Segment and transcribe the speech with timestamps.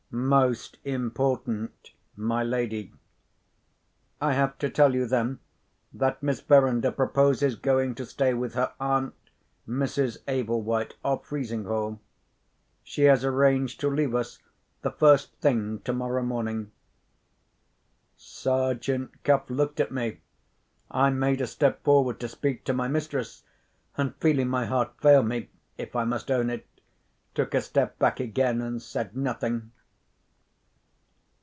[0.13, 2.91] "Most important, my lady."
[4.19, 5.39] "I have to tell you, then,
[5.93, 9.13] that Miss Verinder proposes going to stay with her aunt,
[9.65, 10.17] Mrs.
[10.27, 12.01] Ablewhite, of Frizinghall.
[12.83, 14.39] She has arranged to leave us
[14.81, 16.73] the first thing tomorrow morning."
[18.17, 20.19] Sergeant Cuff looked at me.
[20.89, 25.51] I made a step forward to speak to my mistress—and, feeling my heart fail me
[25.77, 26.67] (if I must own it),
[27.33, 29.71] took a step back again, and said nothing.